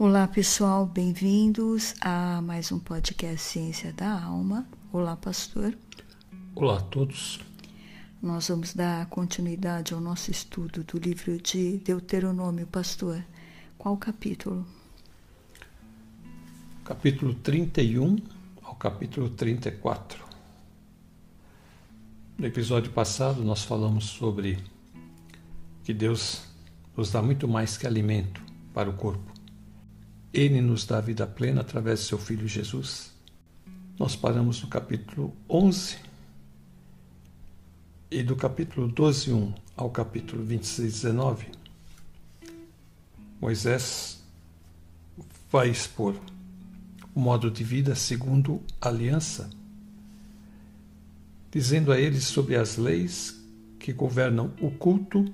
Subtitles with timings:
[0.00, 4.64] Olá pessoal, bem-vindos a mais um podcast Ciência da Alma.
[4.92, 5.76] Olá, pastor.
[6.54, 7.40] Olá a todos.
[8.22, 13.24] Nós vamos dar continuidade ao nosso estudo do livro de Deuteronômio, pastor.
[13.76, 14.64] Qual capítulo?
[16.84, 18.18] Capítulo 31
[18.62, 20.24] ao capítulo 34.
[22.38, 24.58] No episódio passado, nós falamos sobre
[25.82, 26.44] que Deus
[26.96, 28.40] nos dá muito mais que alimento
[28.72, 29.37] para o corpo.
[30.32, 33.12] Ele nos dá vida plena através de seu Filho Jesus.
[33.98, 35.98] Nós paramos no capítulo 11
[38.10, 41.46] e do capítulo 12, 1 ao capítulo 26, 19,
[43.40, 44.22] Moisés
[45.50, 46.18] vai expor
[47.14, 49.50] o modo de vida segundo a aliança,
[51.50, 53.38] dizendo a eles sobre as leis
[53.78, 55.24] que governam o culto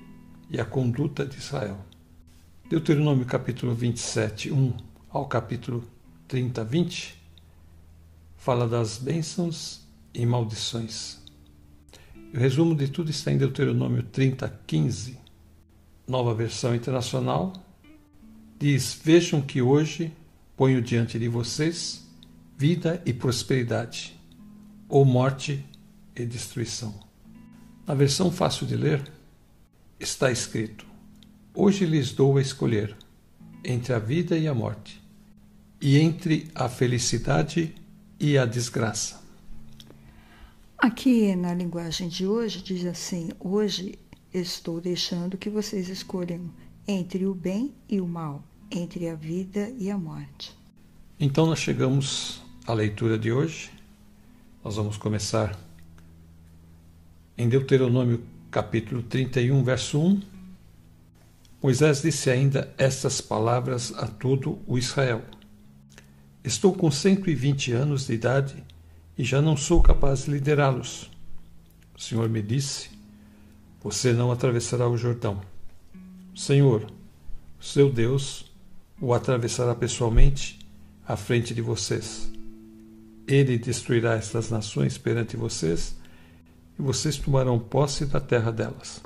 [0.50, 1.78] e a conduta de Israel.
[2.66, 4.73] Deuteronômio capítulo 27, 1
[5.10, 5.84] ao capítulo
[6.26, 7.15] 30, 20,
[8.38, 11.18] fala das bênçãos e maldições.
[12.32, 15.18] O resumo de tudo está em Deuteronômio 30, 15.
[16.09, 17.52] Nova versão internacional
[18.59, 20.10] diz: Vejam que hoje
[20.57, 22.09] ponho diante de vocês
[22.57, 24.18] vida e prosperidade,
[24.88, 25.62] ou morte
[26.16, 26.98] e destruição.
[27.87, 29.02] Na versão fácil de ler,
[30.01, 30.93] está escrito:
[31.57, 32.97] Hoje lhes dou a escolher
[33.65, 35.01] entre a vida e a morte,
[35.80, 37.73] e entre a felicidade
[38.19, 39.23] e a desgraça.
[40.77, 43.97] Aqui na linguagem de hoje diz assim: Hoje
[44.32, 46.51] estou deixando que vocês escolham
[46.88, 50.52] entre o bem e o mal, entre a vida e a morte.
[51.21, 53.71] Então nós chegamos à leitura de hoje.
[54.65, 55.57] Nós vamos começar
[57.38, 60.34] em Deuteronômio capítulo 31, verso 1
[61.65, 65.22] Moisés disse ainda estas palavras a todo o Israel:
[66.44, 68.62] Estou com 120 anos de idade
[69.16, 71.10] e já não sou capaz de liderá-los.
[71.97, 72.91] O Senhor me disse:
[73.82, 75.41] Você não atravessará o Jordão.
[76.36, 76.86] Senhor,
[77.58, 78.52] seu Deus,
[79.00, 80.58] o atravessará pessoalmente
[81.08, 82.31] à frente de vocês.
[83.26, 85.96] Ele destruirá estas nações perante vocês
[86.78, 89.00] e vocês tomarão posse da terra delas.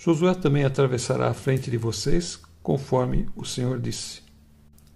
[0.00, 4.20] Josué também atravessará a frente de vocês, conforme o Senhor disse.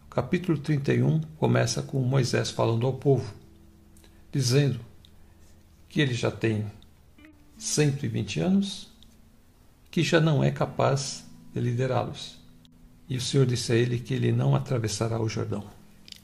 [0.06, 3.34] O capítulo 31 começa com Moisés falando ao povo,
[4.30, 4.78] dizendo
[5.88, 6.66] que ele já tem
[7.58, 8.92] 120 anos,
[9.90, 12.38] que já não é capaz de liderá-los.
[13.08, 15.64] E o Senhor disse a ele que ele não atravessará o Jordão.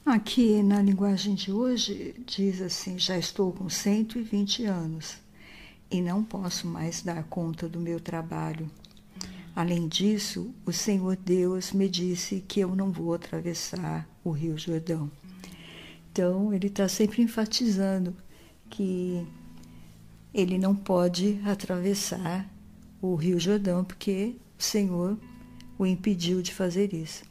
[0.05, 5.17] Aqui na linguagem de hoje diz assim: já estou com 120 anos
[5.89, 8.69] e não posso mais dar conta do meu trabalho.
[9.55, 15.11] Além disso, o Senhor Deus me disse que eu não vou atravessar o Rio Jordão.
[16.11, 18.15] Então, ele está sempre enfatizando
[18.69, 19.25] que
[20.33, 22.47] ele não pode atravessar
[23.01, 25.17] o Rio Jordão porque o Senhor
[25.77, 27.23] o impediu de fazer isso.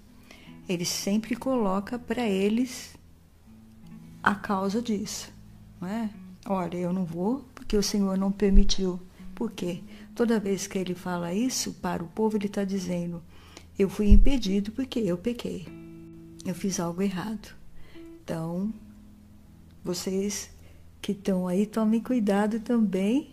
[0.69, 2.95] Ele sempre coloca para eles
[4.23, 5.33] a causa disso,
[5.81, 6.11] não é?
[6.51, 8.99] Olha, eu não vou porque o Senhor não permitiu.
[9.35, 9.83] Por quê?
[10.15, 13.23] Toda vez que ele fala isso para o povo, ele está dizendo:
[13.79, 15.69] Eu fui impedido porque eu pequei.
[16.47, 17.55] Eu fiz algo errado.
[18.25, 18.73] Então,
[19.85, 20.49] vocês
[21.03, 23.31] que estão aí, tomem cuidado também,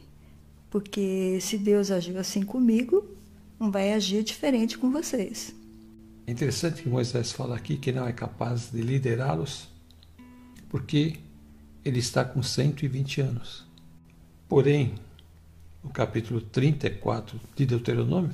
[0.70, 3.06] porque se Deus agiu assim comigo,
[3.58, 5.56] não vai agir diferente com vocês.
[6.28, 9.70] É interessante que Moisés fala aqui que não é capaz de liderá-los,
[10.68, 11.18] porque
[11.86, 13.64] ele está com 120 anos.
[14.50, 14.96] Porém,
[15.84, 18.34] no capítulo 34 de Deuteronômio,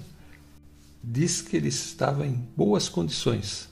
[1.03, 3.69] diz que ele estava em boas condições.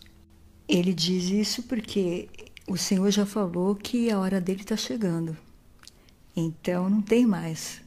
[0.67, 2.27] Ele diz isso porque
[2.67, 5.35] o Senhor já falou que a hora dele está chegando.
[6.35, 7.81] Então não tem mais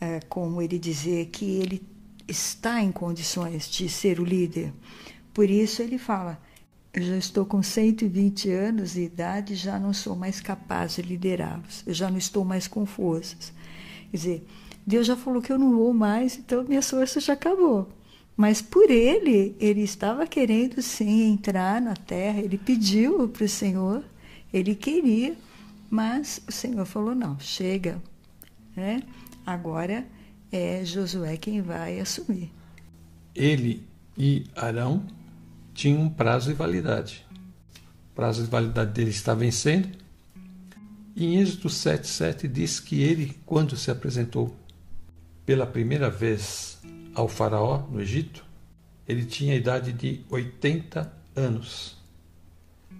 [0.00, 1.82] é, como ele dizer que ele
[2.26, 4.72] está em condições de ser o líder.
[5.32, 6.40] Por isso ele fala:
[6.96, 11.94] já estou com 120 anos de idade, já não sou mais capaz de liderá-los, eu
[11.94, 13.52] já não estou mais com forças.
[14.10, 14.46] Quer dizer,
[14.86, 17.88] Deus já falou que eu não vou mais, então minha força já acabou.
[18.36, 24.04] Mas por ele, ele estava querendo sim entrar na terra, ele pediu para o Senhor,
[24.52, 25.36] ele queria,
[25.90, 28.00] mas o Senhor falou: não, chega.
[28.76, 29.02] Né?
[29.44, 30.06] Agora
[30.52, 32.50] é Josué quem vai assumir.
[33.34, 33.82] Ele
[34.16, 35.04] e Arão
[35.78, 37.24] tinham um prazo de validade.
[38.10, 39.88] O prazo de validade dele está vencendo
[41.20, 44.54] em Êxodo 7,7 diz que ele, quando se apresentou
[45.44, 46.78] pela primeira vez
[47.12, 48.44] ao Faraó no Egito,
[49.06, 51.96] ele tinha a idade de 80 anos.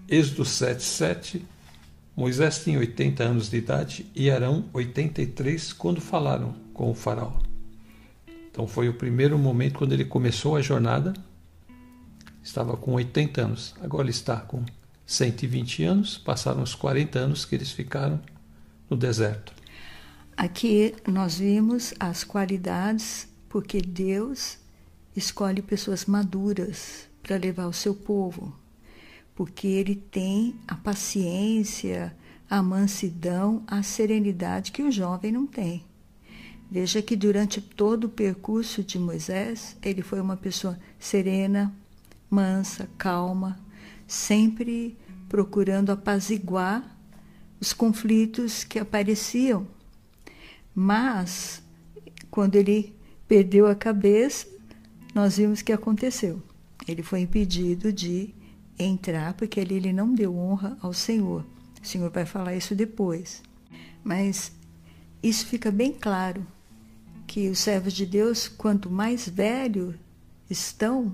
[0.05, 1.45] Êxodo 7, 7.
[2.13, 7.39] Moisés tinha 80 anos de idade e Arão 83 quando falaram com o faraó.
[8.51, 11.13] Então foi o primeiro momento quando ele começou a jornada.
[12.43, 14.63] Estava com 80 anos, agora está com
[15.05, 16.17] 120 anos.
[16.17, 18.19] Passaram os 40 anos que eles ficaram
[18.89, 19.53] no deserto.
[20.35, 24.57] Aqui nós vimos as qualidades, porque Deus
[25.15, 28.55] escolhe pessoas maduras para levar o seu povo,
[29.35, 32.15] porque Ele tem a paciência,
[32.49, 35.83] a mansidão, a serenidade que o jovem não tem.
[36.71, 41.73] Veja que durante todo o percurso de Moisés, ele foi uma pessoa serena,
[42.29, 43.59] mansa, calma,
[44.07, 44.97] sempre
[45.27, 46.97] procurando apaziguar
[47.59, 49.67] os conflitos que apareciam.
[50.73, 51.61] Mas,
[52.31, 52.95] quando ele
[53.27, 54.47] perdeu a cabeça,
[55.13, 56.41] nós vimos que aconteceu.
[56.87, 58.33] Ele foi impedido de
[58.77, 61.45] entrar porque ali ele não deu honra ao Senhor.
[61.81, 63.43] O Senhor vai falar isso depois.
[64.03, 64.51] Mas
[65.21, 66.45] isso fica bem claro
[67.27, 69.95] que os servos de Deus, quanto mais velhos
[70.49, 71.13] estão,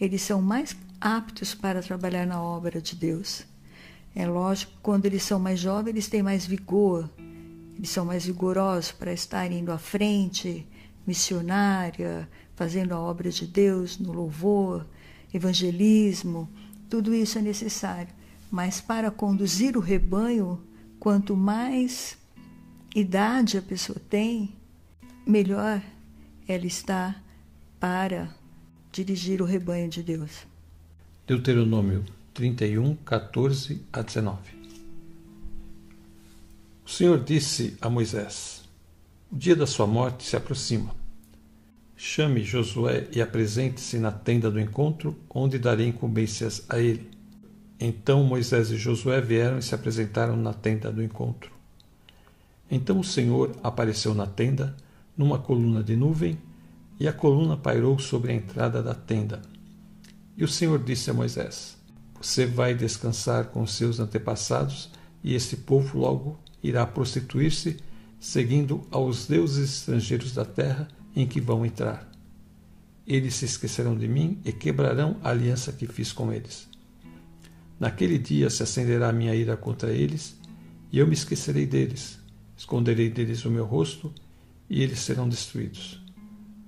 [0.00, 3.44] eles são mais aptos para trabalhar na obra de Deus.
[4.14, 7.10] É lógico, quando eles são mais jovens, eles têm mais vigor,
[7.76, 10.66] eles são mais vigorosos para estar indo à frente,
[11.06, 14.86] missionária, fazendo a obra de Deus no louvor,
[15.32, 16.48] evangelismo,
[16.88, 18.12] tudo isso é necessário.
[18.50, 20.60] Mas para conduzir o rebanho,
[20.98, 22.16] quanto mais
[22.94, 24.54] idade a pessoa tem,
[25.26, 25.82] melhor
[26.48, 27.16] ela está
[27.78, 28.34] para
[28.96, 30.46] dirigir o rebanho de Deus.
[31.26, 32.02] Deuteronômio
[32.32, 34.38] 31, 14 a 19.
[36.82, 38.64] O Senhor disse a Moisés:
[39.30, 40.94] O dia da sua morte se aproxima.
[41.94, 47.10] Chame Josué e apresente-se na tenda do encontro, onde darei incumbências a ele.
[47.78, 51.50] Então Moisés e Josué vieram e se apresentaram na tenda do encontro.
[52.70, 54.74] Então o Senhor apareceu na tenda
[55.14, 56.38] numa coluna de nuvem,
[56.98, 59.42] e a coluna pairou sobre a entrada da tenda.
[60.36, 61.76] E o Senhor disse a Moisés:
[62.20, 64.90] Você vai descansar com seus antepassados,
[65.22, 67.76] e esse povo logo irá prostituir-se,
[68.18, 72.10] seguindo aos deuses estrangeiros da terra em que vão entrar.
[73.06, 76.68] Eles se esquecerão de mim e quebrarão a aliança que fiz com eles.
[77.78, 80.36] Naquele dia se acenderá a minha ira contra eles,
[80.90, 82.18] e eu me esquecerei deles.
[82.56, 84.12] Esconderei deles o meu rosto
[84.68, 86.05] e eles serão destruídos.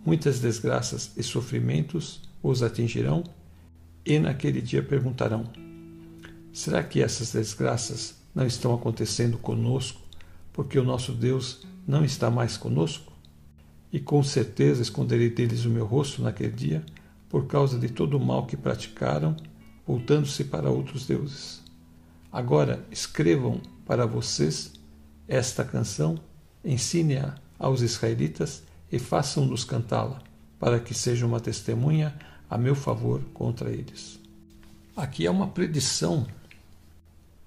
[0.08, 3.22] Muitas desgraças e sofrimentos os atingirão,
[4.06, 5.44] e naquele dia perguntarão:
[6.50, 10.00] Será que essas desgraças não estão acontecendo conosco,
[10.50, 13.12] porque o nosso Deus não está mais conosco?
[13.92, 16.82] E com certeza esconderei deles o meu rosto naquele dia,
[17.28, 19.36] por causa de todo o mal que praticaram,
[19.86, 21.62] voltando-se para outros deuses.
[22.32, 24.72] Agora escrevam para vocês
[25.28, 26.18] esta canção,
[26.64, 30.22] ensine-a aos israelitas e façam-nos cantá-la,
[30.58, 32.18] para que seja uma testemunha
[32.48, 34.18] a meu favor contra eles.
[34.96, 36.26] Aqui é uma predição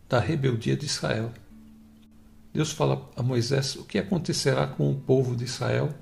[0.08, 1.32] da rebeldia de Israel.
[2.54, 5.94] Deus fala a Moisés o que acontecerá com o povo de Israel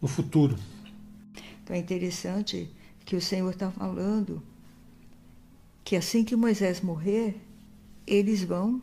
[0.00, 0.56] no futuro.
[1.62, 2.70] Então é interessante
[3.04, 4.42] que o Senhor está falando
[5.82, 7.36] que assim que Moisés morrer,
[8.06, 8.82] eles vão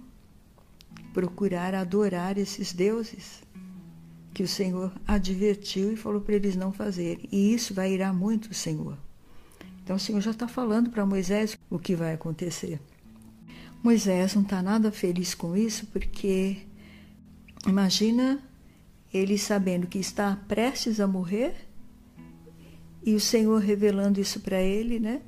[1.13, 3.41] procurar adorar esses deuses
[4.33, 7.27] que o Senhor advertiu e falou para eles não fazerem.
[7.31, 8.97] E isso vai irar muito o Senhor.
[9.83, 12.79] Então o Senhor já está falando para Moisés o que vai acontecer.
[13.83, 16.57] Moisés não está nada feliz com isso, porque
[17.67, 18.41] imagina
[19.13, 21.53] ele sabendo que está prestes a morrer
[23.05, 25.21] e o Senhor revelando isso para ele, né?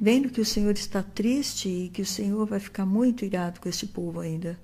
[0.00, 3.68] Vendo que o Senhor está triste e que o Senhor vai ficar muito irado com
[3.68, 4.58] este povo ainda.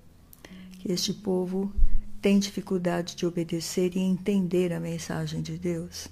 [0.78, 1.72] Que este povo
[2.24, 6.08] tem dificuldade de obedecer e entender a mensagem de Deus?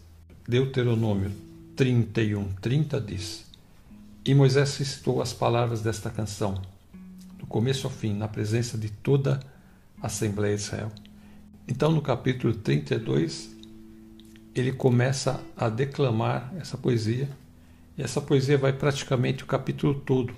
[0.46, 1.32] Deuteronômio
[1.74, 3.46] 31, 30 diz:
[4.22, 6.60] E Moisés citou as palavras desta canção,
[7.38, 9.40] do começo ao fim, na presença de toda
[10.02, 10.92] a Assembleia de Israel.
[11.66, 13.56] Então, no capítulo 32,
[14.54, 17.26] ele começa a declamar essa poesia,
[17.96, 20.34] e essa poesia vai praticamente o capítulo todo.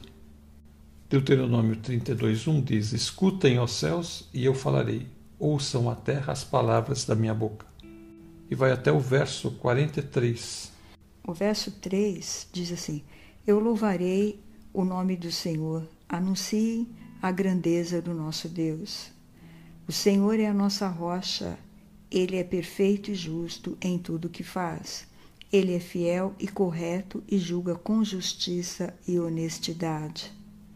[1.10, 7.04] Deuteronômio 32, 1 diz: Escutem, ó céus, e eu falarei ouçam a terra as palavras
[7.04, 7.66] da minha boca.
[8.50, 10.72] E vai até o verso 43.
[11.26, 13.02] O verso 3 diz assim:
[13.46, 14.40] Eu louvarei
[14.72, 16.88] o nome do Senhor, anuncie
[17.22, 19.10] a grandeza do nosso Deus.
[19.88, 21.58] O Senhor é a nossa rocha,
[22.10, 25.06] ele é perfeito e justo em tudo que faz.
[25.52, 30.32] Ele é fiel e correto e julga com justiça e honestidade.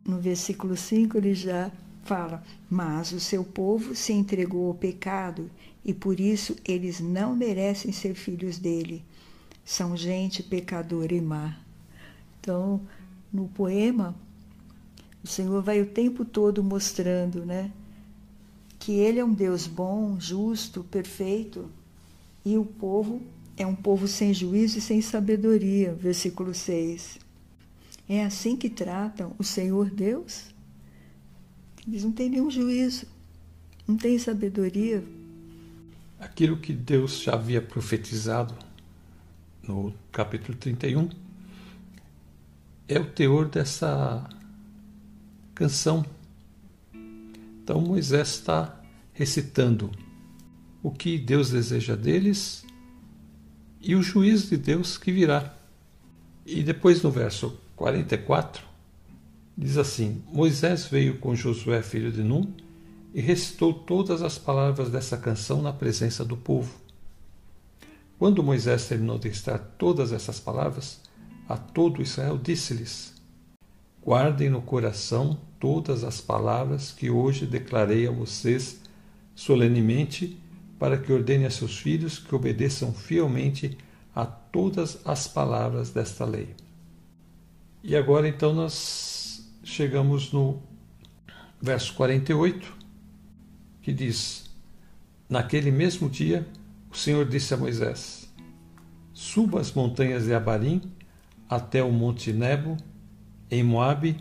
[0.06, 1.70] No versículo 5 ele já
[2.08, 5.50] fala: Mas o seu povo se entregou ao pecado
[5.84, 9.04] e por isso eles não merecem ser filhos dele.
[9.64, 11.58] São gente pecadora e má.
[12.40, 12.80] Então,
[13.30, 14.16] no poema,
[15.22, 17.70] o Senhor vai o tempo todo mostrando, né,
[18.78, 21.70] que ele é um Deus bom, justo, perfeito,
[22.44, 23.20] e o povo
[23.56, 27.18] é um povo sem juízo e sem sabedoria, versículo 6.
[28.08, 30.54] É assim que tratam o Senhor Deus?
[31.88, 33.06] Eles não têm nenhum juízo,
[33.86, 35.02] não têm sabedoria.
[36.20, 38.54] Aquilo que Deus já havia profetizado
[39.62, 41.08] no capítulo 31
[42.86, 44.28] é o teor dessa
[45.54, 46.04] canção.
[46.92, 48.78] Então Moisés está
[49.14, 49.90] recitando
[50.82, 52.66] o que Deus deseja deles
[53.80, 55.56] e o juízo de Deus que virá.
[56.44, 58.67] E depois no verso 44
[59.58, 62.52] diz assim: Moisés veio com Josué, filho de Num,
[63.12, 66.72] e recitou todas as palavras dessa canção na presença do povo.
[68.18, 71.00] Quando Moisés terminou de recitar todas essas palavras,
[71.48, 73.14] a todo Israel disse-lhes:
[74.04, 78.80] Guardem no coração todas as palavras que hoje declarei a vocês
[79.34, 80.38] solenemente,
[80.78, 83.76] para que ordenem a seus filhos que obedeçam fielmente
[84.14, 86.54] a todas as palavras desta lei.
[87.82, 88.72] E agora então nós
[89.68, 90.62] chegamos no
[91.60, 92.74] verso 48,
[93.82, 94.50] que diz:
[95.28, 96.46] Naquele mesmo dia,
[96.90, 98.32] o Senhor disse a Moisés:
[99.12, 100.80] Suba as montanhas de Abarim
[101.48, 102.76] até o monte Nebo,
[103.50, 104.16] em Moabe,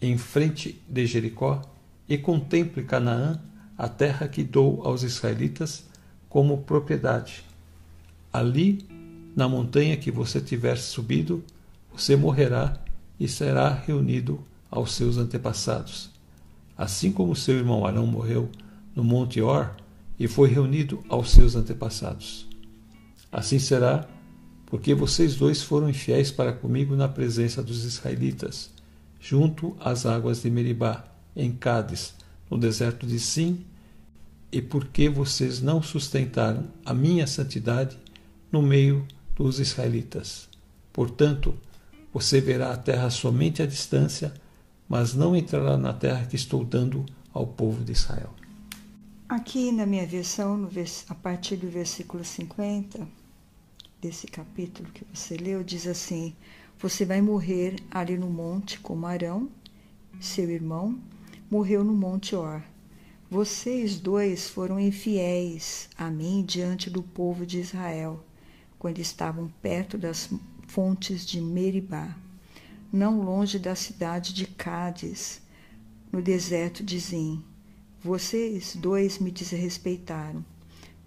[0.00, 1.62] em frente de Jericó,
[2.08, 3.40] e contemple Canaã,
[3.76, 5.86] a terra que dou aos israelitas
[6.28, 7.42] como propriedade.
[8.32, 8.86] Ali,
[9.34, 11.42] na montanha que você tiver subido,
[11.92, 12.78] você morrerá
[13.18, 16.10] e será reunido aos seus antepassados.
[16.76, 18.48] Assim como seu irmão Arão morreu
[18.94, 19.74] no Monte Or
[20.18, 22.46] e foi reunido aos seus antepassados.
[23.30, 24.08] Assim será,
[24.66, 28.70] porque vocês dois foram infiéis para comigo na presença dos israelitas
[29.20, 31.04] junto às águas de Meribá,
[31.36, 32.14] em Cádiz,
[32.50, 33.64] no deserto de Sim,
[34.50, 37.96] e porque vocês não sustentaram a minha santidade
[38.50, 40.48] no meio dos israelitas.
[40.92, 41.54] Portanto,
[42.12, 44.32] você verá a terra somente à distância,
[44.90, 48.34] mas não entrará na terra que estou dando ao povo de Israel.
[49.28, 50.68] Aqui na minha versão,
[51.08, 53.06] a partir do versículo 50
[54.02, 56.34] desse capítulo que você leu, diz assim:
[56.76, 59.48] você vai morrer ali no monte como Arão,
[60.20, 60.98] seu irmão,
[61.48, 62.60] morreu no monte Or.
[63.30, 68.24] Vocês dois foram infiéis a mim diante do povo de Israel,
[68.76, 70.28] quando estavam perto das
[70.66, 72.16] fontes de Meribá,
[72.92, 75.40] não longe da cidade de Cádiz,
[76.10, 76.98] no deserto de.
[78.02, 80.44] Vocês dois me desrespeitaram.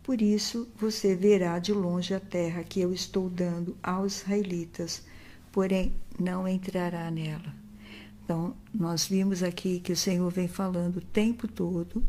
[0.03, 5.03] Por isso você verá de longe a terra que eu estou dando aos israelitas
[5.53, 7.53] porém não entrará nela.
[8.25, 12.03] Então, nós vimos aqui que o Senhor vem falando o tempo todo,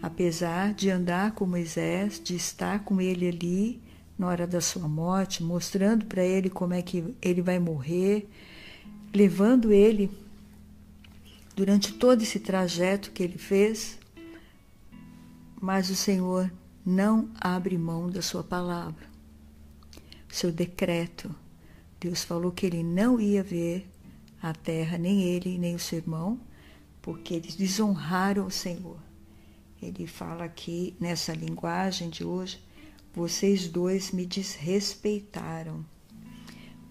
[0.00, 3.82] apesar de andar com Moisés, de estar com ele ali
[4.16, 8.28] na hora da sua morte, mostrando para ele como é que ele vai morrer,
[9.18, 10.08] levando ele
[11.56, 13.98] durante todo esse trajeto que ele fez,
[15.60, 16.48] mas o Senhor
[16.86, 19.04] não abre mão da sua palavra,
[20.28, 21.34] seu decreto
[21.98, 23.90] Deus falou que ele não ia ver
[24.40, 26.40] a terra, nem ele, nem o seu irmão,
[27.02, 29.00] porque eles desonraram o Senhor.
[29.82, 32.60] Ele fala aqui nessa linguagem de hoje:
[33.12, 35.84] vocês dois me desrespeitaram.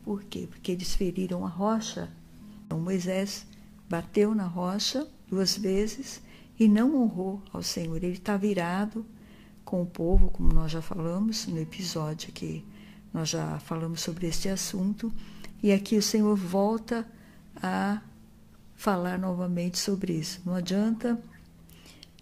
[0.08, 0.48] Por quê?
[0.50, 2.10] Porque eles feriram a rocha.
[2.66, 3.46] Então Moisés
[3.90, 6.22] bateu na rocha duas vezes
[6.58, 7.98] e não honrou ao Senhor.
[7.98, 9.06] Ele está virado
[9.66, 12.64] com o povo, como nós já falamos no episódio aqui
[13.14, 15.12] nós já falamos sobre este assunto
[15.62, 17.04] e aqui o Senhor volta
[17.56, 18.02] a
[18.76, 20.40] falar novamente sobre isso.
[20.46, 21.20] Não adianta,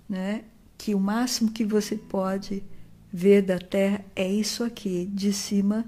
[0.07, 0.45] né,
[0.77, 2.63] que o máximo que você pode
[3.11, 5.85] ver da terra é isso aqui, de cima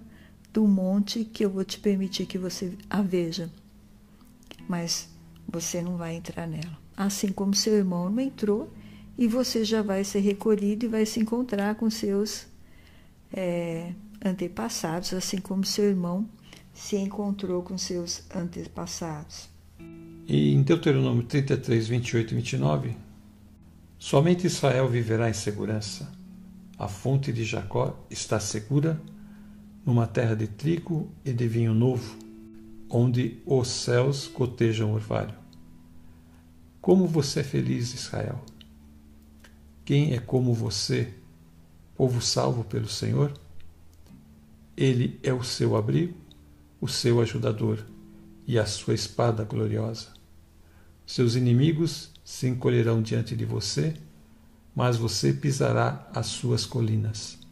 [0.58, 3.48] do monte que eu vou te permitir que você a veja.
[4.68, 5.08] Mas
[5.48, 6.80] você não vai entrar nela.
[6.98, 8.74] Assim como seu irmão não entrou,
[9.16, 12.48] e você já vai ser recolhido e vai se encontrar com seus
[13.32, 13.94] é,
[14.26, 16.28] antepassados, assim como seu irmão
[16.74, 19.48] se encontrou com seus antepassados.
[20.28, 22.98] E em Deuteronômio 33, 28 e 29,
[24.00, 26.12] somente Israel viverá em segurança.
[26.80, 29.00] A fonte de Jacó está segura,
[29.88, 32.18] numa terra de trigo e de vinho novo,
[32.90, 35.34] onde os céus cotejam orvalho.
[36.82, 38.44] Como você é feliz, Israel!
[39.86, 41.14] Quem é como você,
[41.96, 43.32] povo salvo pelo Senhor?
[44.76, 46.18] Ele é o seu abrigo,
[46.82, 47.80] o seu ajudador
[48.46, 50.10] e a sua espada gloriosa.
[51.06, 53.94] Seus inimigos se encolherão diante de você,
[54.76, 57.47] mas você pisará as suas colinas.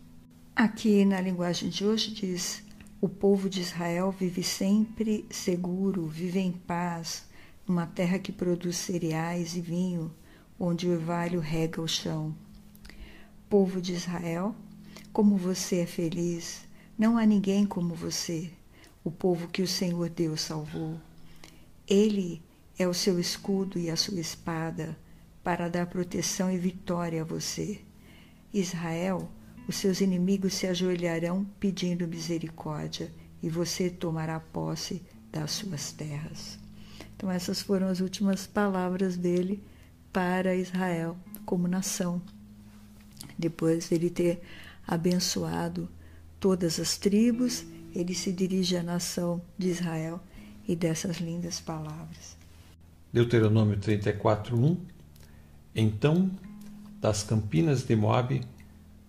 [0.55, 2.63] Aqui na linguagem de hoje diz:
[3.01, 7.25] o povo de Israel vive sempre seguro, vive em paz,
[7.67, 10.15] numa terra que produz cereais e vinho
[10.57, 12.33] onde o orvalho rega o chão.
[13.49, 14.55] Povo de Israel,
[15.11, 16.65] como você é feliz,
[16.97, 18.49] não há ninguém como você,
[19.03, 20.97] o povo que o Senhor Deus salvou.
[21.85, 22.41] Ele
[22.79, 24.97] é o seu escudo e a sua espada
[25.43, 27.81] para dar proteção e vitória a você.
[28.53, 29.29] Israel,
[29.67, 36.59] os seus inimigos se ajoelharão pedindo misericórdia e você tomará posse das suas terras.
[37.15, 39.63] Então, essas foram as últimas palavras dele
[40.11, 42.21] para Israel como nação.
[43.37, 44.41] Depois de ele ter
[44.87, 45.89] abençoado
[46.39, 50.21] todas as tribos, ele se dirige à nação de Israel
[50.67, 52.37] e dessas lindas palavras.
[53.11, 54.77] Deuteronômio 34:1
[55.73, 56.29] Então,
[56.99, 58.41] das campinas de Moabe,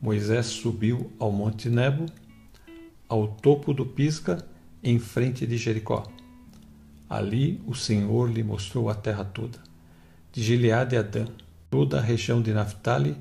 [0.01, 2.07] Moisés subiu ao monte Nebo,
[3.09, 4.45] ao topo do Pisga,
[4.83, 6.05] em frente de Jericó.
[7.09, 9.67] Ali o Senhor lhe mostrou a terra toda
[10.37, 11.25] de Gileade e Adã,
[11.71, 13.17] toda a região de Naphtali,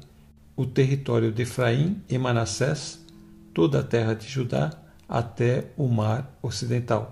[0.54, 3.00] o território de Efraim e Manassés,
[3.54, 4.74] toda a terra de Judá,
[5.08, 7.10] até o mar ocidental,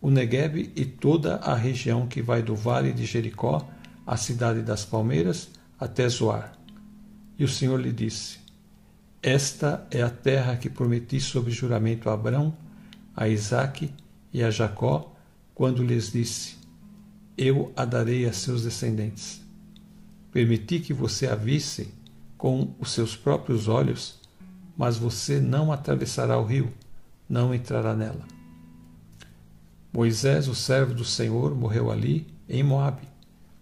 [0.00, 3.68] o Negueb e toda a região que vai do vale de Jericó,
[4.06, 6.52] a cidade das palmeiras, até Zoar.
[7.38, 8.38] E o Senhor lhe disse:
[9.22, 12.56] Esta é a terra que prometi sob juramento a Abrão,
[13.14, 13.92] a Isaque
[14.32, 15.14] e a Jacó,
[15.54, 16.60] quando lhes disse:
[17.42, 19.40] eu a darei a seus descendentes.
[20.30, 21.94] Permiti que você a visse
[22.36, 24.20] com os seus próprios olhos,
[24.76, 26.70] mas você não atravessará o rio,
[27.26, 28.26] não entrará nela.
[29.90, 33.08] Moisés, o servo do Senhor, morreu ali, em Moabe,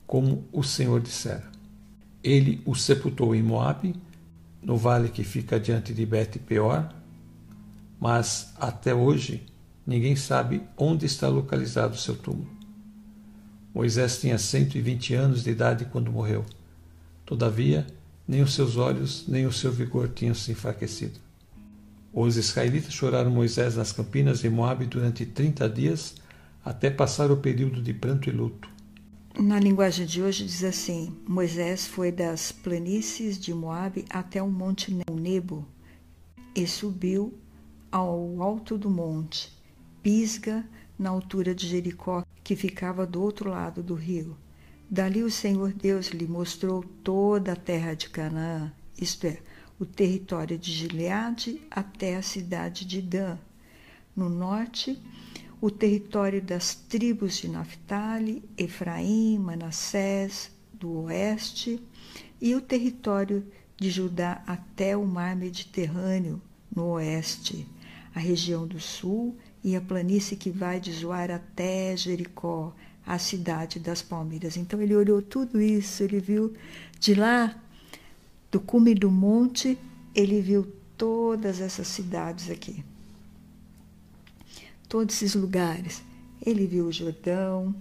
[0.08, 1.48] como o Senhor dissera.
[2.20, 3.94] Ele o sepultou em Moabe,
[4.68, 6.86] no vale que fica diante de Bet-peor,
[7.98, 9.46] mas até hoje
[9.86, 12.50] ninguém sabe onde está localizado seu túmulo.
[13.72, 16.44] Moisés tinha 120 anos de idade quando morreu.
[17.24, 17.86] Todavia,
[18.26, 21.18] nem os seus olhos nem o seu vigor tinham se enfraquecido.
[22.12, 26.14] Os israelitas choraram Moisés nas campinas de Moabe durante 30 dias,
[26.62, 28.68] até passar o período de pranto e luto.
[29.40, 34.92] Na linguagem de hoje diz assim: Moisés foi das planícies de Moabe até o monte
[35.12, 35.64] Nebo
[36.56, 37.32] e subiu
[37.90, 39.56] ao alto do monte,
[40.02, 44.36] Pisga, na altura de Jericó, que ficava do outro lado do rio.
[44.90, 49.38] Dali o Senhor Deus lhe mostrou toda a terra de Canaã, isto é,
[49.78, 53.38] o território de Gileade até a cidade de Dan.
[54.16, 55.00] No norte,
[55.60, 61.82] o território das tribos de Naphtali, Efraim, Manassés, do oeste,
[62.40, 63.44] e o território
[63.76, 66.40] de Judá até o mar Mediterrâneo,
[66.74, 67.66] no oeste,
[68.14, 72.72] a região do sul e a planície que vai de Zoar até Jericó,
[73.04, 74.56] a cidade das palmeiras.
[74.56, 76.54] Então ele olhou tudo isso, ele viu
[77.00, 77.56] de lá,
[78.50, 79.78] do cume do monte,
[80.14, 82.84] ele viu todas essas cidades aqui.
[84.88, 86.02] Todos esses lugares.
[86.44, 87.74] Ele viu o Jordão,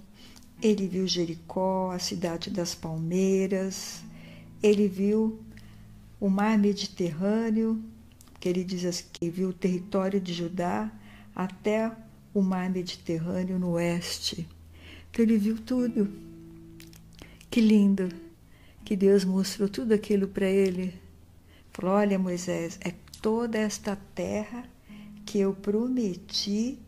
[0.62, 4.04] ele viu Jericó, a cidade das palmeiras,
[4.62, 5.40] ele viu
[6.20, 7.82] o mar Mediterrâneo,
[8.40, 10.92] que ele diz assim, que viu o território de Judá,
[11.36, 11.92] até
[12.34, 14.48] o mar Mediterrâneo no oeste.
[15.10, 16.10] Então ele viu tudo.
[17.50, 18.10] Que lindo
[18.84, 20.94] que Deus mostrou tudo aquilo para ele.
[21.72, 24.64] Falou: Olha, Moisés, é toda esta terra
[25.26, 26.80] que eu prometi.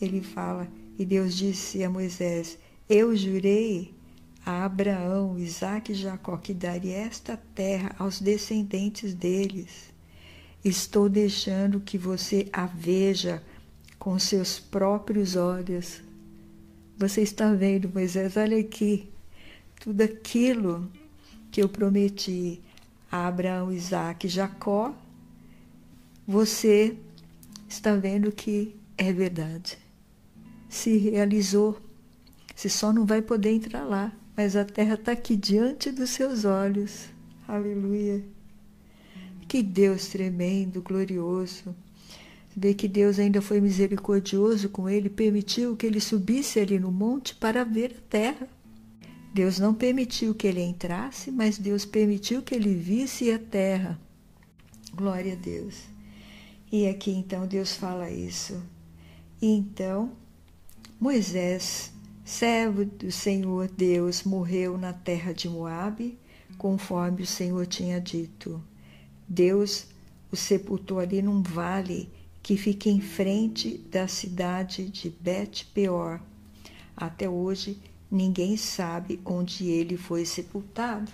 [0.00, 2.58] Ele fala, e Deus disse a Moisés:
[2.88, 3.94] Eu jurei
[4.44, 9.92] a Abraão, Isaac e Jacó que daria esta terra aos descendentes deles.
[10.64, 13.42] Estou deixando que você a veja
[13.98, 16.02] com seus próprios olhos.
[16.98, 18.36] Você está vendo, Moisés?
[18.36, 19.08] Olha aqui,
[19.80, 20.90] tudo aquilo
[21.50, 22.60] que eu prometi
[23.10, 24.94] a Abraão, Isaac e Jacó,
[26.26, 26.96] você
[27.68, 29.78] está vendo que é verdade.
[30.70, 31.78] Se realizou.
[32.54, 36.44] Você só não vai poder entrar lá, mas a terra está aqui diante dos seus
[36.44, 37.08] olhos.
[37.46, 38.24] Aleluia.
[39.48, 41.74] Que Deus tremendo, glorioso.
[42.56, 47.34] Vê que Deus ainda foi misericordioso com ele, permitiu que ele subisse ali no monte
[47.34, 48.48] para ver a terra.
[49.34, 53.98] Deus não permitiu que ele entrasse, mas Deus permitiu que ele visse a terra.
[54.94, 55.82] Glória a Deus.
[56.70, 58.62] E aqui então Deus fala isso.
[59.42, 60.12] E então
[61.00, 61.90] Moisés,
[62.22, 66.18] servo do Senhor Deus, morreu na terra de Moabe,
[66.58, 68.62] conforme o Senhor tinha dito.
[69.26, 69.86] Deus
[70.30, 72.10] o sepultou ali num vale
[72.42, 76.20] que fica em frente da cidade de Bet-peor.
[76.94, 81.10] Até hoje, ninguém sabe onde ele foi sepultado.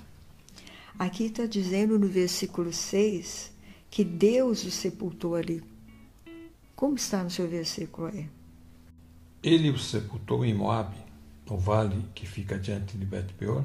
[0.99, 3.53] Aqui está dizendo no versículo 6
[3.89, 5.63] que Deus o sepultou ali.
[6.75, 8.36] Como está no seu versículo aí?
[9.47, 10.97] Ele o sepultou em Moabe,
[11.49, 13.63] no vale que fica diante de Bet-peor,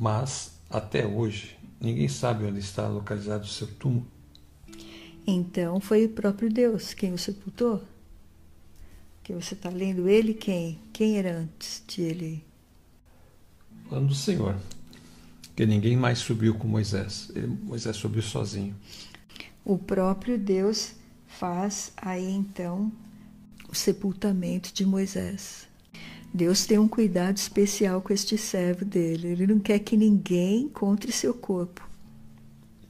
[0.00, 4.06] mas até hoje ninguém sabe onde está localizado o seu túmulo.
[5.26, 7.84] Então foi o próprio Deus quem o sepultou?
[9.22, 10.78] Que você está lendo ele quem?
[10.94, 12.42] Quem era antes de ele?
[13.90, 14.56] Falando do Senhor.
[15.54, 17.30] Que ninguém mais subiu com Moisés.
[17.34, 18.74] Ele, Moisés subiu sozinho.
[19.62, 20.94] O próprio Deus
[21.26, 22.90] faz aí então
[23.76, 25.66] sepultamento de Moisés.
[26.32, 29.28] Deus tem um cuidado especial com este servo dele.
[29.28, 31.88] Ele não quer que ninguém encontre seu corpo.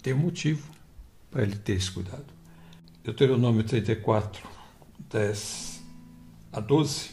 [0.02, 0.68] Tem um motivo
[1.30, 2.24] para ele ter esse cuidado.
[3.04, 4.48] Deuteronômio 34,
[5.10, 5.80] 10
[6.52, 7.10] a 12,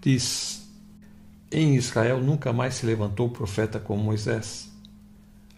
[0.00, 0.66] diz:
[1.52, 4.70] Em Israel nunca mais se levantou profeta como Moisés,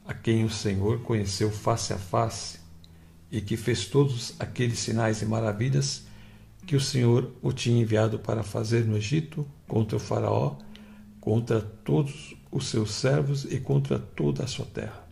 [0.04, 2.58] a quem o Senhor conheceu face a face
[3.30, 6.02] e que fez todos aqueles sinais e maravilhas
[6.66, 10.56] que o Senhor o tinha enviado para fazer no Egito contra o Faraó,
[11.20, 15.02] contra todos os seus servos e contra toda a sua terra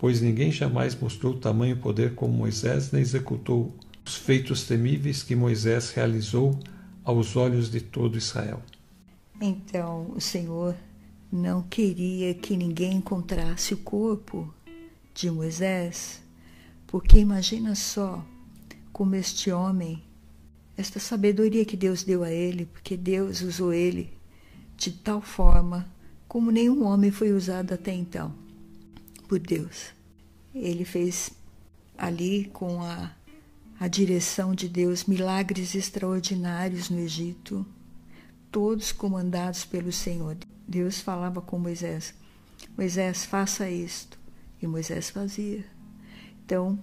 [0.00, 5.90] pois ninguém jamais mostrou tamanho poder como Moisés, nem executou os feitos temíveis que Moisés
[5.90, 6.58] realizou
[7.04, 8.62] aos olhos de todo Israel.
[9.38, 10.74] Então o Senhor
[11.30, 14.52] não queria que ninguém encontrasse o corpo
[15.14, 16.22] de Moisés,
[16.86, 18.24] porque imagina só
[18.90, 20.02] como este homem,
[20.80, 24.10] esta sabedoria que Deus deu a ele, porque Deus usou ele
[24.76, 25.86] de tal forma
[26.26, 28.34] como nenhum homem foi usado até então
[29.28, 29.92] por Deus.
[30.54, 31.32] Ele fez
[31.98, 33.14] ali com a,
[33.78, 37.66] a direção de Deus milagres extraordinários no Egito,
[38.50, 40.36] todos comandados pelo Senhor.
[40.66, 42.14] Deus falava com Moisés:
[42.76, 44.18] Moisés, faça isto.
[44.62, 45.64] E Moisés fazia.
[46.44, 46.78] Então,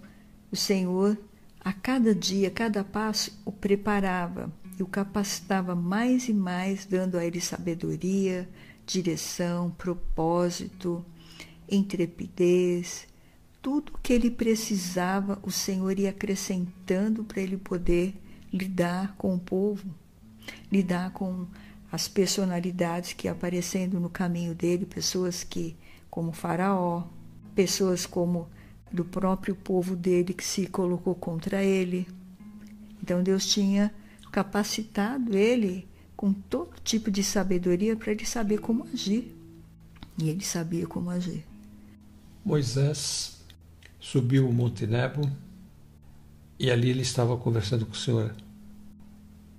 [0.51, 1.17] o Senhor,
[1.67, 4.49] a cada dia, cada passo, o preparava
[4.79, 8.47] e o capacitava mais e mais, dando a ele sabedoria,
[8.85, 11.05] direção, propósito
[11.69, 13.05] intrepidez,
[13.61, 18.15] tudo que ele precisava, o Senhor ia acrescentando para ele poder
[18.53, 19.93] lidar com o povo,
[20.71, 21.47] lidar com
[21.91, 25.75] as personalidades que aparecendo no caminho dele, pessoas que
[26.09, 27.03] como Faraó,
[27.53, 28.47] pessoas como
[28.91, 32.07] do próprio povo dele que se colocou contra ele.
[33.01, 33.93] Então Deus tinha
[34.31, 39.35] capacitado ele com todo tipo de sabedoria para ele saber como agir.
[40.17, 41.45] E ele sabia como agir.
[42.43, 43.43] Moisés
[43.99, 45.29] subiu o Monte Nebo
[46.59, 48.35] e ali ele estava conversando com o Senhor.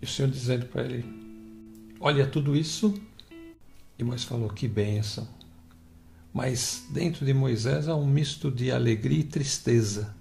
[0.02, 1.04] E o Senhor dizendo para ele:
[2.00, 3.00] Olha tudo isso.
[3.98, 5.28] E Moisés falou: Que bênção.
[6.32, 10.14] Mas dentro de Moisés há um misto de alegria e tristeza.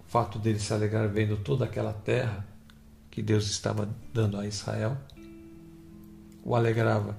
[0.00, 2.46] O fato dele se alegrar vendo toda aquela terra
[3.10, 4.98] que Deus estava dando a Israel
[6.44, 7.16] o alegrava.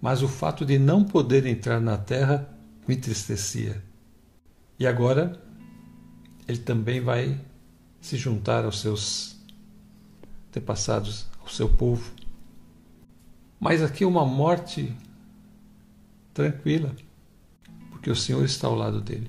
[0.00, 2.48] Mas o fato de não poder entrar na terra
[2.86, 3.82] me entristecia.
[4.78, 5.40] E agora
[6.46, 7.38] ele também vai
[8.00, 9.36] se juntar aos seus
[10.48, 12.10] antepassados, ao seu povo.
[13.60, 14.96] Mas aqui uma morte
[16.38, 16.94] tranquila,
[17.90, 19.28] porque o Senhor está ao lado dele.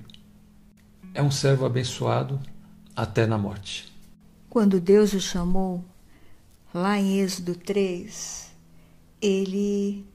[1.12, 2.40] É um servo abençoado
[2.96, 3.92] até na morte.
[4.48, 5.84] Quando Deus o chamou,
[6.72, 8.52] lá em Êxodo 3,
[9.20, 10.06] ele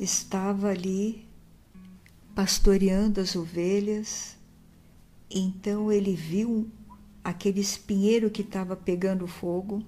[0.00, 1.28] estava ali
[2.34, 4.36] pastoreando as ovelhas.
[5.30, 6.68] Então ele viu
[7.22, 9.84] aquele espinheiro que estava pegando fogo,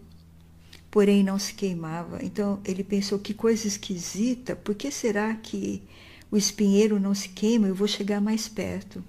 [0.90, 2.18] porém não se queimava.
[2.22, 5.82] Então ele pensou que coisa esquisita, por que será que
[6.30, 7.68] o espinheiro não se queima?
[7.68, 9.02] Eu vou chegar mais perto.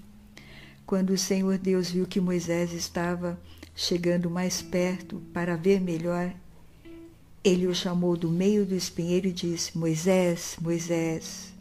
[0.86, 3.39] Quando o Senhor Deus viu que Moisés estava
[3.76, 6.34] chegando mais perto para ver melhor,
[7.44, 11.52] ele o chamou do meio do espinheiro e disse: Moisés, Moisés.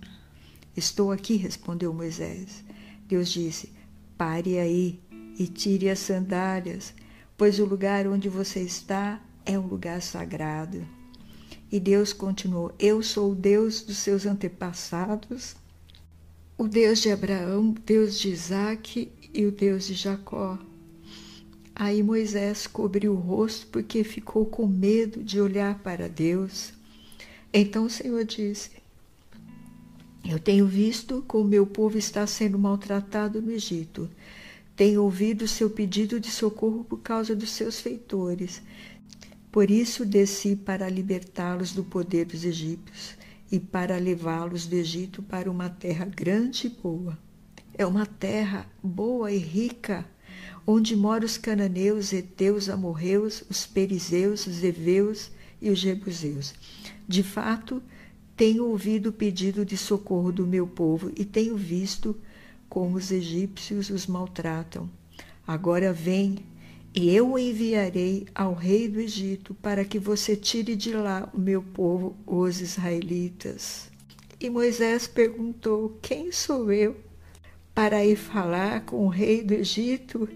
[0.76, 2.62] Estou aqui, respondeu Moisés.
[3.08, 3.72] Deus disse:
[4.16, 5.00] Pare aí
[5.38, 6.92] e tire as sandálias,
[7.36, 10.86] pois o lugar onde você está é um lugar sagrado.
[11.72, 15.56] E Deus continuou: Eu sou o Deus dos seus antepassados,
[16.56, 20.58] o Deus de Abraão, o Deus de Isaac e o Deus de Jacó.
[21.74, 26.72] Aí Moisés cobriu o rosto porque ficou com medo de olhar para Deus.
[27.52, 28.70] Então o Senhor disse:
[30.28, 34.08] Eu tenho visto como meu povo está sendo maltratado no Egito.
[34.76, 38.62] Tenho ouvido seu pedido de socorro por causa dos seus feitores.
[39.50, 43.16] Por isso desci para libertá-los do poder dos egípcios
[43.50, 47.18] e para levá-los do Egito para uma terra grande e boa.
[47.76, 50.06] É uma terra boa e rica,
[50.66, 56.54] onde moram os cananeus, heteus, amorreus, os perizeus, os heveus e os jebuseus.
[57.08, 57.82] De fato,
[58.36, 62.16] tenho ouvido o pedido de socorro do meu povo e tenho visto
[62.68, 64.88] como os egípcios os maltratam.
[65.44, 66.38] Agora vem,
[66.92, 71.38] e eu o enviarei ao rei do Egito para que você tire de lá o
[71.38, 73.88] meu povo, os israelitas.
[74.40, 76.96] E Moisés perguntou: Quem sou eu
[77.72, 80.28] para ir falar com o rei do Egito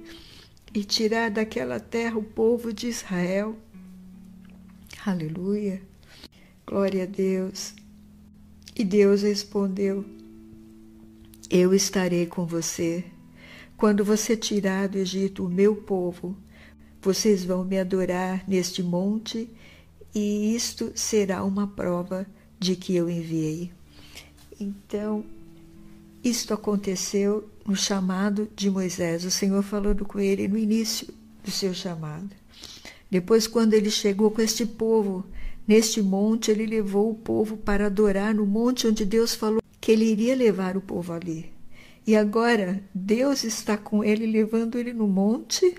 [0.73, 3.57] e tirar daquela terra o povo de Israel?
[5.05, 5.83] Aleluia.
[6.64, 7.75] Glória a Deus.
[8.77, 10.05] E Deus respondeu:
[11.51, 13.05] Eu estarei com você.
[13.77, 16.37] Quando você tirar do Egito o meu povo,
[17.05, 19.49] vocês vão me adorar neste monte,
[20.14, 22.27] e isto será uma prova
[22.59, 23.71] de que eu enviei.
[24.59, 25.25] Então,
[26.23, 31.09] isto aconteceu no chamado de Moisés, o Senhor falando com ele no início
[31.45, 32.31] do seu chamado.
[33.11, 35.27] Depois, quando ele chegou com este povo
[35.69, 40.07] neste monte, ele levou o povo para adorar no monte onde Deus falou que ele
[40.07, 41.53] iria levar o povo ali.
[42.07, 45.75] E agora Deus está com ele, levando ele no monte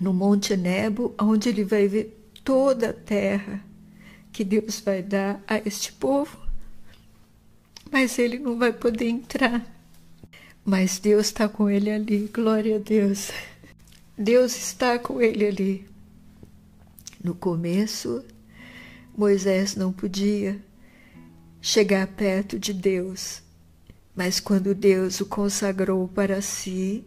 [0.00, 3.64] no Monte Nebo, onde ele vai ver toda a terra
[4.32, 6.38] que Deus vai dar a este povo.
[7.90, 9.64] Mas ele não vai poder entrar.
[10.64, 13.30] Mas Deus está com ele ali, glória a Deus.
[14.18, 15.86] Deus está com ele ali.
[17.22, 18.24] No começo,
[19.16, 20.60] Moisés não podia
[21.60, 23.42] chegar perto de Deus,
[24.14, 27.04] mas quando Deus o consagrou para si,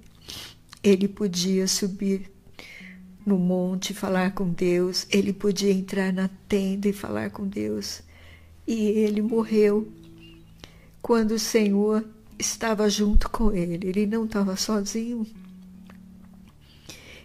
[0.83, 2.29] ele podia subir
[3.25, 8.01] no monte falar com Deus, ele podia entrar na tenda e falar com Deus.
[8.65, 9.87] E ele morreu
[11.01, 12.05] quando o Senhor
[12.37, 15.25] estava junto com ele, ele não estava sozinho.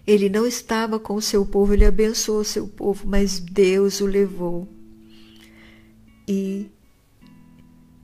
[0.06, 4.06] Ele não estava com o seu povo, ele abençoou o seu povo, mas Deus o
[4.06, 4.68] levou.
[6.28, 6.66] E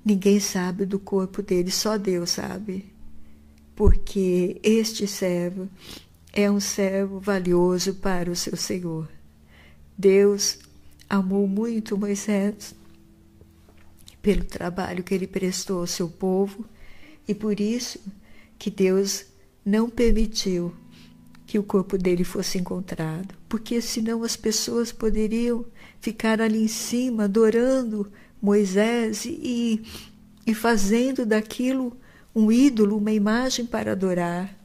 [0.05, 2.87] ninguém sabe do corpo dele, só Deus sabe.
[3.77, 5.69] Porque este servo
[6.33, 9.09] é um servo valioso para o seu Senhor.
[9.97, 10.59] Deus
[11.09, 12.75] amou muito Moisés
[14.23, 16.65] pelo trabalho que ele prestou ao seu povo
[17.27, 17.99] e por isso
[18.59, 19.25] que Deus
[19.65, 20.75] não permitiu
[21.47, 25.65] que o corpo dele fosse encontrado, porque senão as pessoas poderiam
[26.01, 29.83] ficar ali em cima adorando Moisés e,
[30.47, 31.97] e fazendo daquilo
[32.35, 34.60] um ídolo, uma imagem para adorar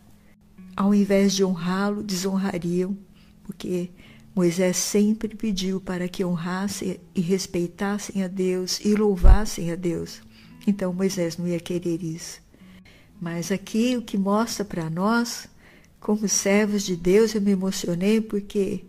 [0.75, 2.97] ao invés de honrá-lo, desonrariam,
[3.43, 3.89] porque
[4.35, 10.21] Moisés sempre pediu para que honrassem e respeitassem a Deus e louvassem a Deus.
[10.67, 12.41] Então Moisés não ia querer isso.
[13.21, 15.47] Mas aqui o que mostra para nós,
[15.99, 18.83] como servos de Deus, eu me emocionei porque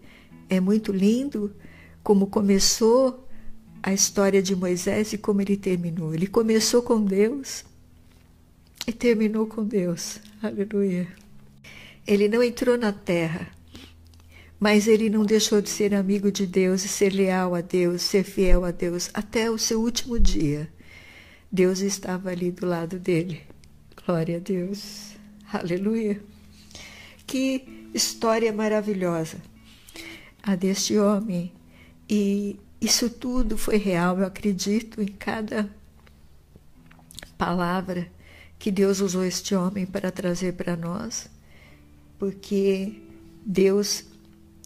[0.49, 1.55] é muito lindo
[2.03, 3.27] como começou
[3.83, 6.13] a história de Moisés e como ele terminou.
[6.13, 7.65] Ele começou com Deus
[8.87, 10.19] e terminou com Deus.
[10.43, 11.26] Aleluia.
[12.07, 13.49] Ele não entrou na terra,
[14.61, 18.23] mas ele não deixou de ser amigo de Deus e ser leal a Deus, ser
[18.23, 20.73] fiel a Deus até o seu último dia.
[21.51, 23.43] Deus estava ali do lado dele.
[24.05, 25.15] Glória a Deus.
[25.53, 26.23] Aleluia.
[27.27, 29.39] Que história maravilhosa
[30.43, 31.53] a deste homem.
[32.09, 35.69] E isso tudo foi real, eu acredito em cada
[37.37, 38.09] palavra
[38.59, 41.29] que Deus usou este homem para trazer para nós
[42.19, 42.95] porque
[43.45, 44.05] Deus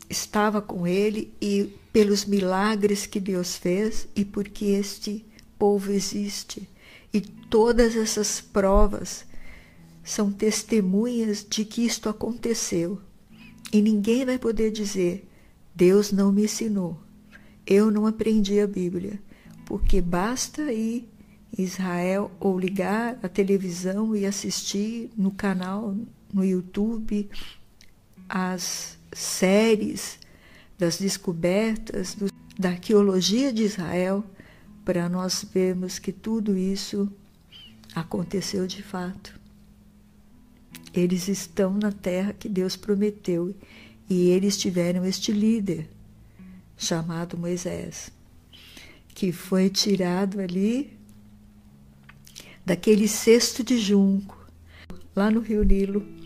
[0.08, 5.24] estava com ele e pelos milagres que Deus fez e porque este
[5.58, 6.68] povo existe.
[7.12, 9.24] E todas essas provas
[10.02, 13.00] são testemunhas de que isto aconteceu.
[13.72, 15.28] E ninguém vai poder dizer:
[15.74, 16.98] Deus não me ensinou,
[17.66, 19.20] eu não aprendi a Bíblia,
[19.64, 21.08] porque basta ir
[21.56, 25.96] em Israel ou ligar a televisão e assistir no canal
[26.32, 27.28] no YouTube
[28.28, 30.18] as séries,
[30.78, 34.24] das descobertas do, da arqueologia de Israel,
[34.84, 37.10] para nós vermos que tudo isso
[37.94, 39.38] aconteceu de fato.
[40.94, 43.54] Eles estão na terra que Deus prometeu
[44.08, 45.88] e eles tiveram este líder
[46.76, 48.10] chamado Moisés,
[49.08, 50.96] que foi tirado ali
[52.64, 54.38] daquele cesto de junco,
[55.14, 56.19] lá no rio Nilo,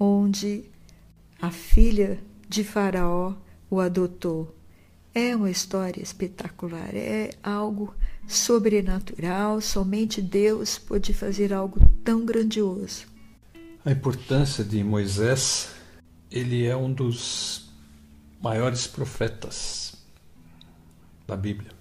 [0.00, 0.64] onde
[1.40, 3.34] a filha de Faraó
[3.68, 4.56] o adotou.
[5.14, 7.94] É uma história espetacular, é algo
[8.26, 13.06] sobrenatural, somente Deus pode fazer algo tão grandioso.
[13.84, 15.70] A importância de Moisés,
[16.30, 17.70] ele é um dos
[18.40, 19.96] maiores profetas
[21.26, 21.72] da Bíblia.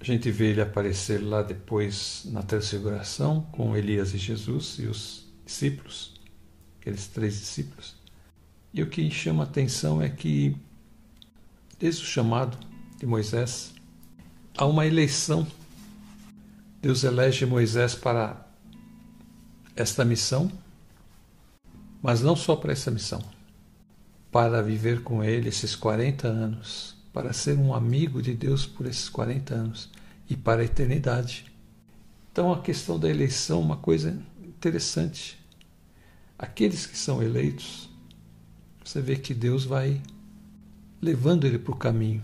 [0.00, 5.26] A gente vê ele aparecer lá depois na transfiguração com Elias e Jesus e os
[5.44, 6.17] discípulos,
[6.88, 7.94] aqueles três discípulos.
[8.72, 10.56] E o que chama atenção é que,
[11.78, 12.56] desde o chamado
[12.98, 13.74] de Moisés,
[14.56, 15.46] há uma eleição.
[16.80, 18.46] Deus elege Moisés para
[19.76, 20.50] esta missão,
[22.02, 23.22] mas não só para essa missão,
[24.30, 29.08] para viver com ele esses 40 anos para ser um amigo de Deus por esses
[29.08, 29.90] 40 anos
[30.28, 31.46] e para a eternidade.
[32.30, 35.37] Então a questão da eleição é uma coisa interessante.
[36.38, 37.88] Aqueles que são eleitos,
[38.84, 40.00] você vê que Deus vai
[41.02, 42.22] levando ele para o caminho.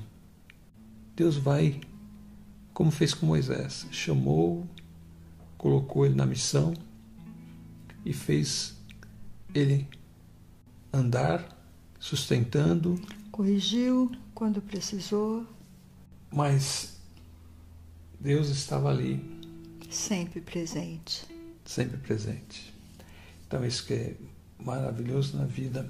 [1.17, 1.81] Deus vai,
[2.73, 4.67] como fez com Moisés, chamou,
[5.59, 6.75] colocou ele na missão
[8.05, 8.77] e fez
[9.55, 9.89] ele
[10.93, 11.57] andar
[11.99, 13.01] sustentando.
[13.31, 15.47] Corrigiu, quando precisou.
[16.31, 17.01] Mas
[18.21, 19.23] Deus estava ali.
[19.91, 21.25] Sempre presente.
[21.65, 22.74] Sempre presente.
[23.47, 24.15] Então, isso que é
[24.59, 25.89] maravilhoso na vida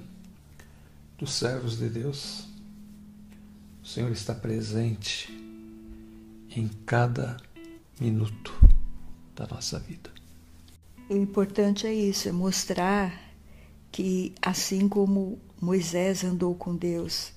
[1.17, 2.47] dos servos de Deus.
[3.83, 5.31] O Senhor está presente
[6.49, 7.37] em cada
[7.99, 8.53] minuto
[9.35, 10.09] da nossa vida.
[11.09, 13.21] O importante é isso, é mostrar
[13.91, 17.35] que assim como Moisés andou com Deus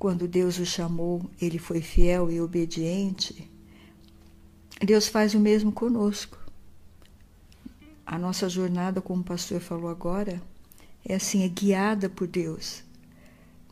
[0.00, 3.46] quando Deus o chamou, ele foi fiel e obediente,
[4.80, 6.39] Deus faz o mesmo conosco.
[8.10, 10.42] A nossa jornada, como o pastor falou agora,
[11.04, 12.82] é assim, é guiada por Deus.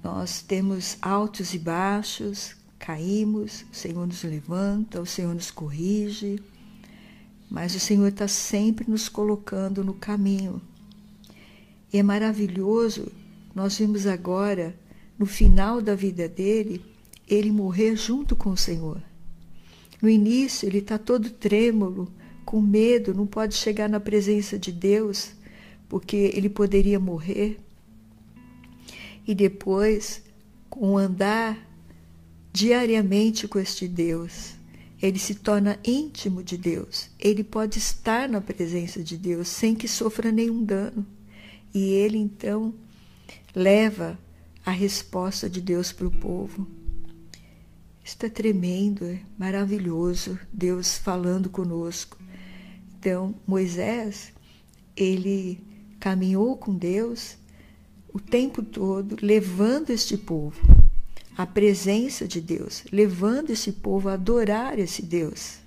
[0.01, 6.41] Nós temos altos e baixos, caímos, o Senhor nos levanta, o Senhor nos corrige,
[7.51, 10.63] mas o Senhor está sempre nos colocando no caminho.
[11.93, 13.11] E é maravilhoso,
[13.53, 14.79] nós vimos agora
[15.19, 16.81] no final da vida dele,
[17.27, 19.03] ele morrer junto com o Senhor.
[20.01, 22.09] No início, ele está todo trêmulo,
[22.49, 25.33] com medo, não pode chegar na presença de Deus,
[25.87, 27.59] porque ele poderia morrer.
[29.27, 30.23] E depois,
[30.71, 31.59] com andar
[32.51, 34.55] diariamente com este Deus,
[35.03, 37.11] ele se torna íntimo de Deus.
[37.21, 41.07] Ele pode estar na presença de Deus sem que sofra nenhum dano.
[41.75, 42.73] E ele então
[43.55, 44.19] leva
[44.65, 46.67] a resposta de Deus para o povo.
[48.03, 52.18] Isso é tremendo, é maravilhoso, Deus falando conosco.
[52.99, 54.33] Então, Moisés,
[54.97, 55.61] ele
[56.01, 57.37] caminhou com Deus
[58.13, 60.61] o tempo todo, levando este povo
[61.37, 65.59] à presença de Deus, levando esse povo a adorar esse Deus,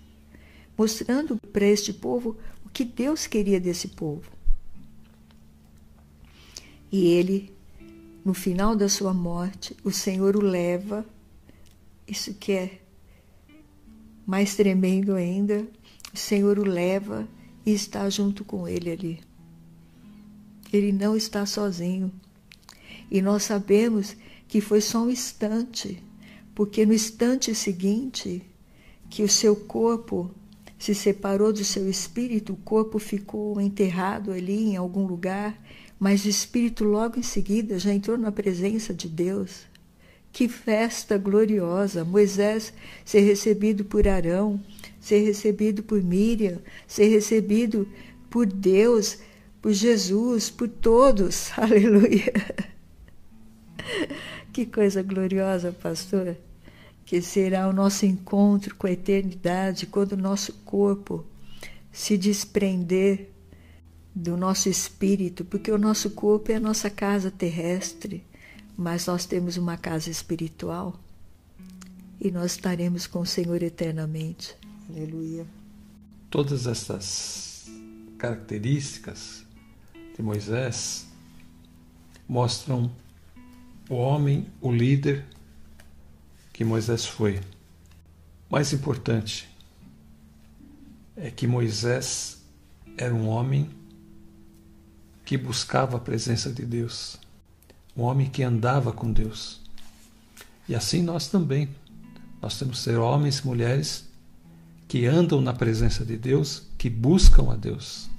[0.77, 4.29] mostrando para este povo o que Deus queria desse povo.
[6.91, 7.53] E ele
[8.25, 11.05] no final da sua morte, o Senhor o leva,
[12.05, 12.81] isso que é
[14.27, 15.65] mais tremendo ainda,
[16.13, 17.27] o Senhor o leva
[17.65, 19.19] e está junto com ele ali.
[20.71, 22.11] Ele não está sozinho.
[23.09, 24.15] E nós sabemos
[24.47, 26.01] que foi só um instante,
[26.55, 28.41] porque no instante seguinte
[29.09, 30.31] que o seu corpo
[30.79, 35.57] se separou do seu espírito, o corpo ficou enterrado ali em algum lugar
[36.01, 39.67] mas o espírito logo em seguida já entrou na presença de Deus.
[40.31, 42.03] Que festa gloriosa!
[42.03, 42.73] Moisés
[43.05, 44.59] ser recebido por Arão,
[45.01, 47.87] ser recebido por Miriam, ser recebido
[48.29, 49.17] por Deus,
[49.61, 51.51] por Jesus, por todos.
[51.57, 52.31] Aleluia!
[54.53, 56.37] Que coisa gloriosa, pastor!
[57.03, 61.25] Que será o nosso encontro com a eternidade quando o nosso corpo
[61.91, 63.29] se desprender
[64.13, 68.23] do nosso espírito, porque o nosso corpo é a nossa casa terrestre,
[68.77, 70.97] mas nós temos uma casa espiritual
[72.19, 74.55] e nós estaremos com o Senhor eternamente.
[74.93, 75.47] Aleluia.
[76.29, 77.71] Todas essas
[78.17, 79.45] características
[80.13, 81.07] de Moisés
[82.27, 82.91] mostram
[83.89, 85.25] o homem, o líder
[86.51, 87.39] que Moisés foi.
[88.49, 89.49] Mais importante
[91.15, 92.41] é que Moisés
[92.97, 93.69] era um homem
[95.23, 97.17] que buscava a presença de Deus,
[97.95, 99.61] um homem que andava com Deus.
[100.67, 101.69] E assim nós também.
[102.41, 104.10] Nós temos que ser homens e mulheres
[104.91, 108.09] que andam na presença de Deus, que buscam a Deus.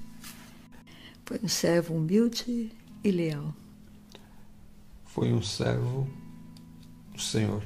[1.23, 2.71] Foi um servo humilde
[3.03, 3.53] e leal
[5.13, 6.09] foi um servo
[7.13, 7.61] do Senhor.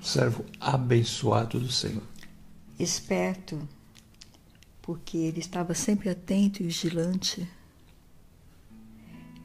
[0.00, 2.02] servo abençoado do Senhor.
[2.78, 3.68] Esperto,
[4.80, 7.46] porque ele estava sempre atento e vigilante.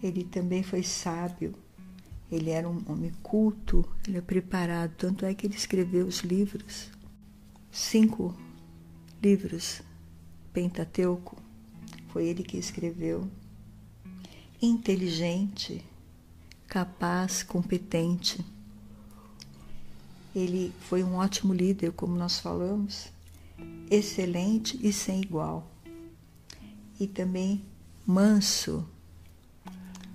[0.02, 1.54] Ele também foi sábio.
[2.32, 4.94] Ele era um homem culto, ele é preparado.
[4.98, 6.90] Tanto é que ele escreveu os livros,
[7.72, 8.36] cinco
[9.24, 9.82] livros,
[10.52, 11.38] Pentateuco,
[12.10, 13.30] foi ele que escreveu.
[14.62, 15.84] Inteligente,
[16.68, 18.46] capaz, competente.
[20.36, 23.08] Ele foi um ótimo líder, como nós falamos,
[23.90, 25.72] excelente e sem igual.
[27.00, 27.64] E também
[28.06, 28.88] manso,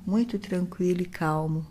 [0.06, 1.66] muito tranquilo e calmo.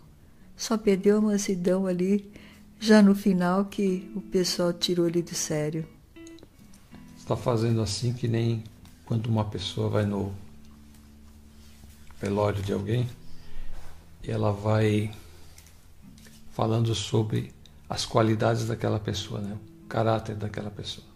[0.56, 2.30] Só perdeu a mansidão ali,
[2.78, 5.86] já no final que o pessoal tirou ele de sério.
[7.16, 8.62] Está fazendo assim que nem
[9.04, 10.32] quando uma pessoa vai no
[12.20, 13.08] velório de alguém
[14.22, 15.12] e ela vai
[16.52, 17.52] falando sobre
[17.88, 19.56] as qualidades daquela pessoa, né?
[19.84, 21.06] o caráter daquela pessoa.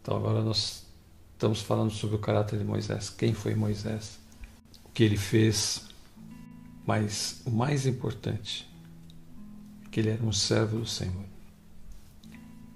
[0.00, 0.86] Então agora nós
[1.32, 4.18] estamos falando sobre o caráter de Moisés, quem foi Moisés,
[4.84, 5.88] o que ele fez,
[6.86, 8.71] mas o mais importante
[9.92, 11.26] que ele era um servo do Senhor,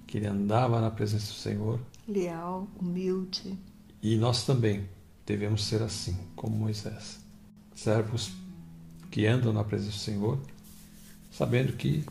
[0.07, 3.59] que ele andava na presença do Senhor, leal, humilde.
[4.03, 4.87] E nós também
[5.25, 7.19] devemos ser assim, como Moisés,
[7.75, 8.33] servos
[9.11, 10.39] que andam na presença do Senhor,
[11.33, 12.05] sabendo que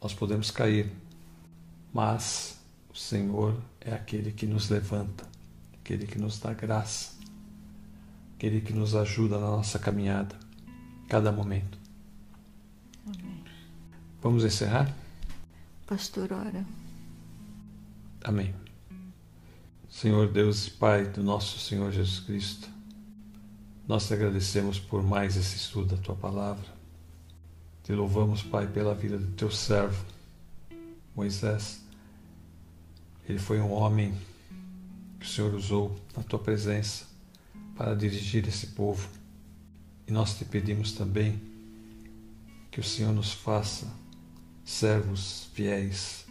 [0.00, 0.88] nós podemos cair,
[1.92, 2.56] mas
[2.88, 5.26] o Senhor é aquele que nos levanta,
[5.80, 7.14] aquele que nos dá graça,
[8.36, 10.38] aquele que nos ajuda na nossa caminhada,
[11.08, 11.79] cada momento.
[14.22, 14.94] Vamos encerrar?
[15.86, 16.64] Pastor, ora.
[18.22, 18.54] Amém.
[19.88, 22.68] Senhor Deus e Pai do nosso Senhor Jesus Cristo,
[23.88, 26.66] nós te agradecemos por mais esse estudo da tua palavra.
[27.82, 30.04] Te louvamos, Pai, pela vida do teu servo,
[31.16, 31.80] Moisés.
[33.26, 34.14] Ele foi um homem
[35.18, 37.06] que o Senhor usou na tua presença
[37.74, 39.08] para dirigir esse povo.
[40.06, 41.40] E nós te pedimos também
[42.70, 43.99] que o Senhor nos faça
[44.64, 46.26] servos fiéis,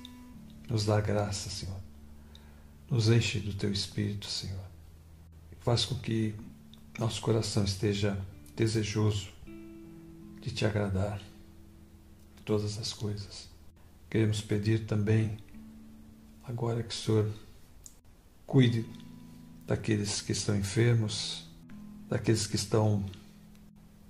[0.70, 1.80] nos dá graça, Senhor.
[2.90, 4.66] Nos enche do teu espírito, Senhor.
[5.62, 6.34] Faz com que
[6.98, 8.18] nosso coração esteja
[8.56, 9.30] desejoso
[10.42, 11.22] de te agradar
[12.40, 13.48] em todas as coisas.
[14.10, 15.38] Queremos pedir também,
[16.44, 17.32] agora que o Senhor
[18.48, 18.86] cuide
[19.68, 21.48] daqueles que estão enfermos,
[22.10, 23.06] daqueles que estão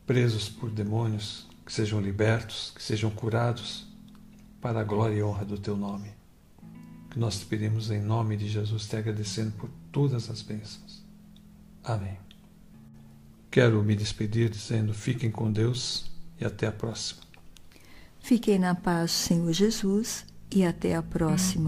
[0.07, 3.89] presos por demônios, que sejam libertos, que sejam curados,
[4.62, 6.12] para a glória e honra do teu nome.
[7.10, 11.03] Que nós te pedimos em nome de Jesus, te agradecendo por todas as bênçãos.
[11.84, 12.18] Amém.
[13.49, 17.22] Quero me despedir dizendo: fiquem com Deus e até a próxima.
[18.20, 21.57] Fiquem na paz, Senhor Jesus, e até a próxima.